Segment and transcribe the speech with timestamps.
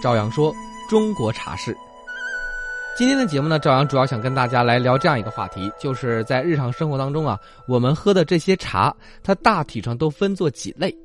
[0.00, 0.54] 赵阳说
[0.88, 1.76] ：“中国茶事。”
[2.96, 10.96] 今天的节目呢，赵阳主要想跟大家来聊这样一个话题，就是在日常生活当中啊，我们喝的这些茶，它大体上都分作几类。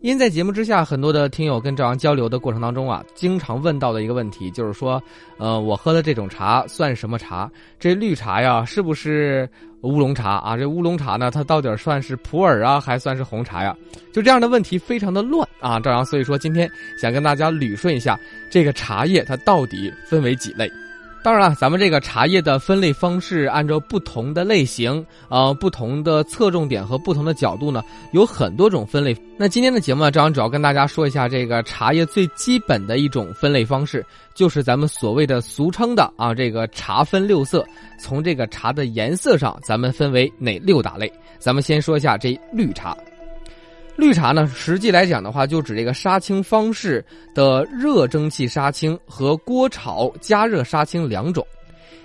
[0.00, 5.02] 因在节目之下，很多的听友跟赵阳交流的过程当中啊，经常问到的一个问题，就是说，
[5.38, 7.50] 呃，我喝的这种茶算什么茶？
[7.80, 9.50] 这绿茶呀，是不是
[9.82, 10.56] 乌龙茶啊？
[10.56, 13.76] 这乌龙茶呢，它到底算是普洱啊，还算是红茶呀？
[14.12, 16.68] 就这样的问题非常的乱啊，赵阳所以说今天
[17.00, 18.18] 想跟大家捋顺一下，
[18.50, 20.70] 这个茶叶它到底分为几类。
[21.22, 27.82] 当然了，咱们这个茶叶的分类方式，按照不同的类型，呃，不同的侧重点和不同的角度呢，
[28.12, 29.14] 有很多种分类。
[29.36, 34.04] 那今天的节目呢，张主要跟大家说一下这个茶叶最基本的一种分类方式，
[34.34, 37.66] 就是咱们所谓的俗称的啊，这个茶分六色。
[37.98, 41.12] 从这个茶的颜色上，咱们分为哪六大类？
[41.38, 42.96] 咱们先说一下这绿茶。
[43.98, 47.04] 绿茶呢，实际来讲的话，就指这个杀青方式
[47.34, 51.44] 的热蒸汽杀青和锅炒加热杀青两种。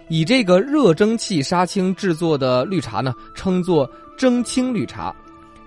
[0.10, 5.14] 以这个热蒸汽杀青制作的绿茶呢，称作蒸青绿茶；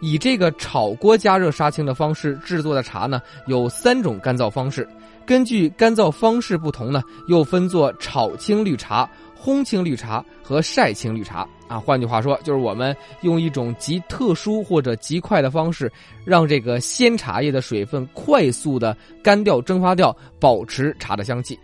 [0.00, 4.86] 以这个炒锅加热杀青的方式制作的茶呢，有三种干燥方式。
[5.24, 9.08] 根据干燥方式不同呢，又分作炒青绿茶。
[9.46, 15.90] 烘青绿茶和晒青绿茶啊，换句话说，就是我们用一种极特殊或者极快的方式，
[16.24, 21.56] 让这个鲜茶叶的水分快速的干掉、蒸发掉，保持茶的香气。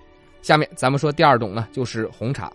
[0.43, 2.53] 下面咱们说第二种呢，就是红茶。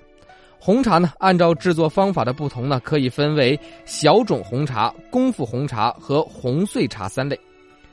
[0.60, 7.38] 红茶呢，按照制作方法的不同呢，可以分为小种红茶、功夫红茶和红碎茶三类。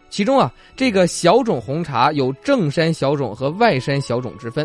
[0.08, 4.64] 其中啊，这个小种红茶有正山小种和外山小种之分。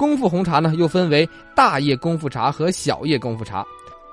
[0.00, 3.62] 功夫红茶呢，又分为大叶功夫茶和小叶功夫茶，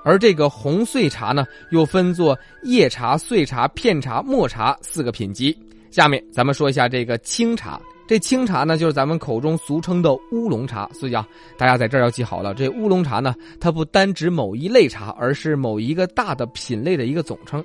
[0.04, 5.58] 而这个红碎茶呢，又分作叶茶、碎茶、片茶、末茶四个品级。
[5.90, 10.86] 下面咱们说一下这个青茶，这青茶呢，就是咱们口中俗称的乌龙茶。
[10.92, 17.64] 所以啊，大家在这儿要记好了，这乌龙茶呢，它不单指某一类茶，而是某一个大的品类的一个总称。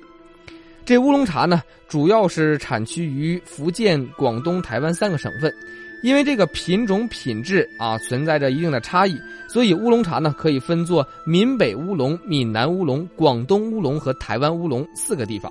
[0.86, 5.54] 这乌龙茶呢，主要是产区于福建、广东、台湾三个省份。
[6.04, 15.50] 因为这个品种品质啊存在着一定的差异，所以乌龙茶呢可以分作闽北乌龙、闽南乌龙、广东乌龙和台湾乌龙四个地方。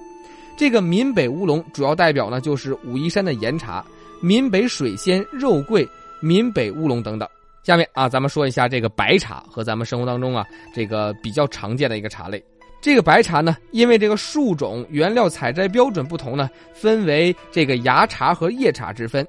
[0.56, 3.84] 这个闽北乌龙主要代表呢就是武夷山的岩茶、
[4.22, 5.90] 闽北水仙、肉桂、
[6.22, 7.28] 闽北乌龙等等。
[7.64, 12.44] 下面啊，咱们说一下这个白茶和咱们生活当中啊这个比较常见的一个茶类。
[12.80, 19.28] 这个白茶呢，因为这个树种、原料采摘标准不同呢，分为这个芽茶和叶茶之分。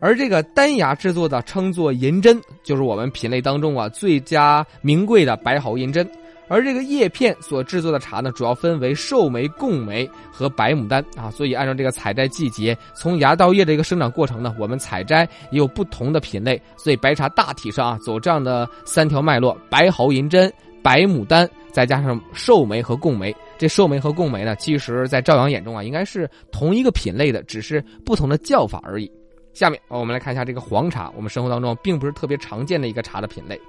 [0.00, 6.08] 而这个单芽制作的称作银针，就是我们品类当中啊最佳名贵的白毫银针。
[6.48, 11.30] 而这个叶片所制作的茶呢，主要分为寿眉、贡眉和白牡丹啊。
[11.30, 15.22] 所以按照这个采摘季节，从芽到叶的一个生长过程呢，我们采摘
[15.52, 16.60] 也有不同的品类。
[16.76, 23.32] 所以白茶大体上啊走这样的三条脉络：白毫银针、白牡丹，再加上寿眉和贡眉。
[23.56, 29.08] 这寿眉和贡眉呢，其实在赵阳眼中啊，应该是同一个品类的，只是不同的叫法而已。
[29.52, 33.60] 下面我们来看一下这个黄茶，我们生活当中并不是特别常见的一个茶的品类。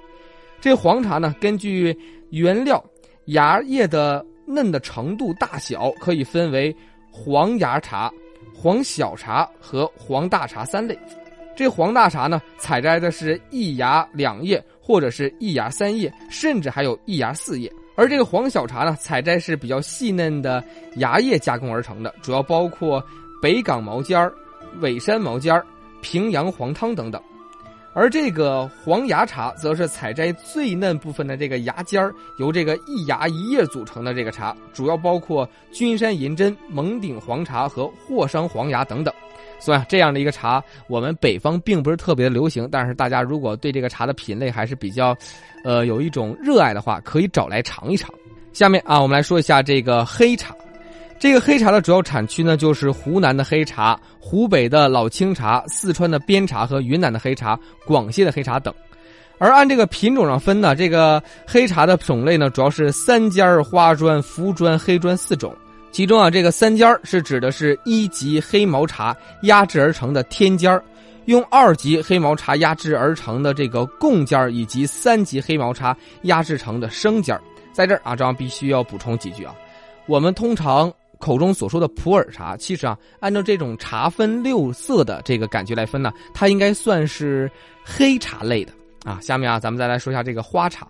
[0.60, 1.96] 这黄茶呢，根据
[2.30, 2.82] 原料
[3.26, 6.74] 芽叶的嫩的程度大小，可以分为
[7.10, 8.12] 黄芽茶、
[8.54, 10.98] 黄小茶和黄大茶三类。
[11.56, 17.70] 这黄大茶呢，采摘的是一芽两叶，或者是一芽三叶，甚至还有一芽四叶。
[17.94, 20.64] 而这个黄小茶呢，采摘是比较细嫩的
[20.96, 23.04] 芽叶加工而成的，主要包括
[23.42, 24.32] 北港毛尖儿。
[24.80, 25.64] 尾山毛尖儿、
[26.00, 27.20] 平阳黄汤等等，
[27.94, 39.12] 而这个黄芽茶则是采摘最嫩部分的这个芽尖儿，由这个一芽一叶组成的这个茶，主要包括君山银针、蒙顶黄茶和霍商黄芽等等。
[39.60, 45.16] 所以这样的一个茶，我们北方并不是特别的流行，但是大家如果对这个茶的品类还是比较，
[45.62, 48.12] 呃，有一种热爱的话，可以找来尝一尝。
[48.52, 50.52] 下面啊，我们来说一下这个黑茶。
[51.22, 58.74] 这个黑茶的主要产区呢，就是湖南的黑茶、湖北的老青茶、四川的边茶和云南的黑茶、广西的黑茶等。
[59.38, 65.54] 而按这个品种上分呢，这个黑茶的种类呢，主要是三尖花砖、浮砖、黑砖四种。
[65.92, 70.82] 其中啊，这个三尖是指的是一级黑毛茶压制而成的天尖
[71.26, 77.40] 用二级黑毛茶压制而成的这个贡尖以及三级黑毛茶压制成的生尖
[77.72, 79.54] 在这儿啊，张必须要补充几句啊，
[80.06, 80.92] 我们通常。
[81.22, 87.48] 口中所说的普洱茶，其实啊，按照这种茶分六色的这个感觉来分呢，它应该算是
[87.84, 88.72] 黑茶类的
[89.04, 89.20] 啊。
[89.22, 90.84] 下面啊，咱们再来说一下这个花茶。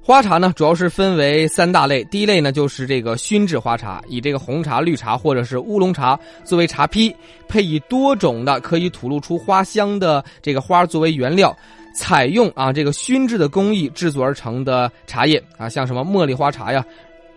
[0.00, 2.02] 花茶呢，主要是分为三大类。
[2.04, 7.14] 第一类呢，就是这个熏制花茶，以这个红茶、绿茶或者是乌龙茶作为茶坯，
[7.46, 11.54] 配以多种的可以吐露出花香的这个花作为原料，
[11.94, 16.82] 采用啊这个熏制的工艺制作而成的茶叶啊，像什么茉莉花茶呀、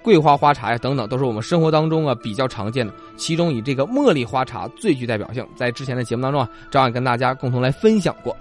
[0.03, 2.93] 桂花花茶呀等等，都是我们生活当中啊比较常见的。
[3.17, 8.35] 其中以这个茉莉花茶最具代表性，在之前的节目当中啊，照样跟大家共同来分享过。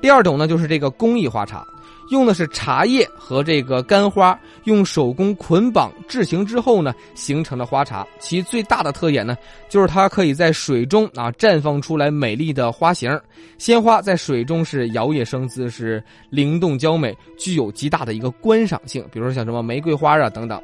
[0.00, 1.66] 第二种呢，就是这个工艺花茶。
[2.10, 8.06] 用的是茶叶和这个干花，用手工捆绑制型之后呢，形成的花茶。
[8.18, 9.34] 其最大的特点呢，
[9.70, 13.18] 就是它可以在水中啊绽放出来美丽的花型，
[13.56, 19.02] 鲜花在水中是摇曳生姿，是灵动娇美，具有极大的一个观赏性。
[19.10, 20.60] 比如说像什么玫瑰花啊等等。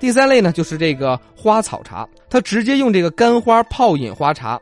[0.00, 4.58] 第三类呢，就是这个花草茶，它直接用这个干花泡饮花茶。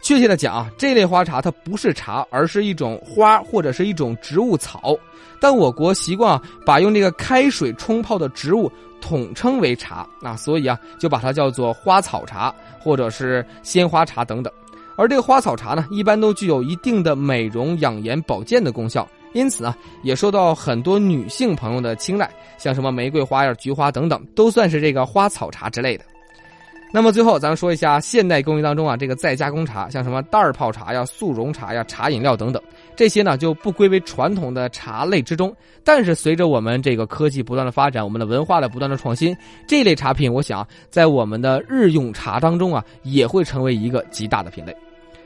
[0.00, 4.96] 确切的讲啊，这类花茶它不是茶，而是一种花或者是一种植物草。
[5.40, 14.50] 但我国习惯啊，把用这个开水冲泡的植物统称为茶啊，所以啊，就把它叫做花草茶或者是鲜花茶等等。
[14.96, 19.06] 而这个花草茶呢，一般都具有一定的美容、养颜、保健的功效，
[19.38, 22.28] 因此啊，也受到很多女性朋友的青睐。
[22.56, 26.04] 像什么玫瑰花呀、菊花等等，都算是这个花草茶之类的。
[26.92, 32.60] 那么最后，咱们说一下现代工艺当中啊，这个再加工茶，像什么袋儿泡茶呀、速溶茶呀、茶饮料等等，
[32.96, 35.54] 这些呢就不归为传统的茶类之中。
[35.84, 39.36] 但是随着我们这个科技不断的发展，我们的文化的不断的创新，
[39.68, 44.74] 这类茶品，我想在我们的日用茶当中啊，也会成为一个极大的品类。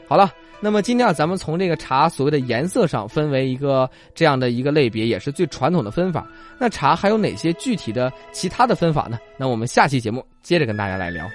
[0.08, 0.30] 好了，
[0.64, 6.24] 那么今天啊，咱们从这个茶所谓的颜色上分为一个这样的一个类别，也是最传统的分法。
[6.56, 9.18] 那茶还有哪些具体的其他的分法呢？
[9.36, 11.28] 那我们下期节目接着跟大家来聊。